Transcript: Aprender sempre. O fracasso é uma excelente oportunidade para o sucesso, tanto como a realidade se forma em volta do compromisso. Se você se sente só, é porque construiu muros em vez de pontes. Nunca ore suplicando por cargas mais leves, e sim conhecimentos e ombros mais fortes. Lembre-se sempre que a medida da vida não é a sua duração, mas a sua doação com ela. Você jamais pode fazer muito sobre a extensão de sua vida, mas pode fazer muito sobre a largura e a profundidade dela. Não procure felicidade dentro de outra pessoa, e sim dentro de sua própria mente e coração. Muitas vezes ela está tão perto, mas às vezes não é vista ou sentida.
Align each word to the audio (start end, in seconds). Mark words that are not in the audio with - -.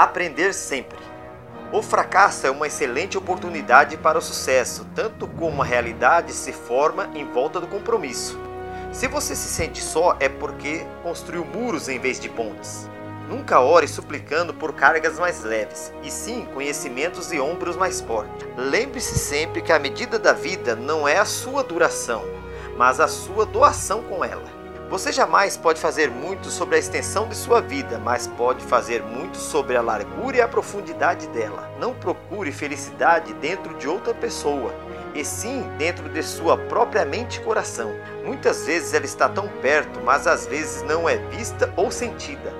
Aprender 0.00 0.54
sempre. 0.54 0.96
O 1.70 1.82
fracasso 1.82 2.46
é 2.46 2.50
uma 2.50 2.66
excelente 2.66 3.18
oportunidade 3.18 3.98
para 3.98 4.16
o 4.16 4.22
sucesso, 4.22 4.86
tanto 4.94 5.28
como 5.28 5.60
a 5.60 5.64
realidade 5.66 6.32
se 6.32 6.54
forma 6.54 7.10
em 7.14 7.30
volta 7.30 7.60
do 7.60 7.66
compromisso. 7.66 8.40
Se 8.90 9.06
você 9.06 9.36
se 9.36 9.46
sente 9.46 9.82
só, 9.82 10.16
é 10.18 10.26
porque 10.26 10.86
construiu 11.02 11.44
muros 11.44 11.86
em 11.86 11.98
vez 11.98 12.18
de 12.18 12.30
pontes. 12.30 12.88
Nunca 13.28 13.60
ore 13.60 13.86
suplicando 13.86 14.54
por 14.54 14.72
cargas 14.72 15.18
mais 15.18 15.44
leves, 15.44 15.92
e 16.02 16.10
sim 16.10 16.48
conhecimentos 16.54 17.30
e 17.30 17.38
ombros 17.38 17.76
mais 17.76 18.00
fortes. 18.00 18.48
Lembre-se 18.56 19.18
sempre 19.18 19.60
que 19.60 19.70
a 19.70 19.78
medida 19.78 20.18
da 20.18 20.32
vida 20.32 20.74
não 20.74 21.06
é 21.06 21.18
a 21.18 21.26
sua 21.26 21.62
duração, 21.62 22.24
mas 22.74 23.00
a 23.00 23.06
sua 23.06 23.44
doação 23.44 24.02
com 24.04 24.24
ela. 24.24 24.59
Você 24.90 25.12
jamais 25.12 25.56
pode 25.56 25.80
fazer 25.80 26.10
muito 26.10 26.50
sobre 26.50 26.74
a 26.74 26.78
extensão 26.80 27.28
de 27.28 27.36
sua 27.36 27.60
vida, 27.60 27.96
mas 27.96 28.26
pode 28.26 28.64
fazer 28.64 29.04
muito 29.04 29.36
sobre 29.36 29.76
a 29.76 29.80
largura 29.80 30.38
e 30.38 30.40
a 30.40 30.48
profundidade 30.48 31.28
dela. 31.28 31.70
Não 31.78 31.94
procure 31.94 32.50
felicidade 32.50 33.32
dentro 33.34 33.78
de 33.78 33.86
outra 33.86 34.12
pessoa, 34.12 34.74
e 35.14 35.24
sim 35.24 35.62
dentro 35.78 36.08
de 36.08 36.20
sua 36.24 36.58
própria 36.58 37.04
mente 37.04 37.36
e 37.36 37.44
coração. 37.44 37.92
Muitas 38.24 38.66
vezes 38.66 38.92
ela 38.92 39.04
está 39.04 39.28
tão 39.28 39.46
perto, 39.62 40.00
mas 40.00 40.26
às 40.26 40.44
vezes 40.44 40.82
não 40.82 41.08
é 41.08 41.18
vista 41.28 41.72
ou 41.76 41.92
sentida. 41.92 42.52